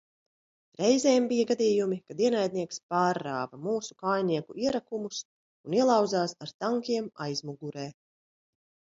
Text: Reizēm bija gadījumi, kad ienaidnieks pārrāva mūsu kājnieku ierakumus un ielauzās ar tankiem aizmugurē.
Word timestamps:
Reizēm 0.83 1.25
bija 1.31 1.47
gadījumi, 1.49 1.97
kad 2.11 2.21
ienaidnieks 2.27 2.79
pārrāva 2.93 3.59
mūsu 3.65 3.97
kājnieku 4.05 4.55
ierakumus 4.63 5.19
un 5.67 5.75
ielauzās 5.81 6.33
ar 6.47 6.55
tankiem 6.65 7.11
aizmugurē. 7.27 7.85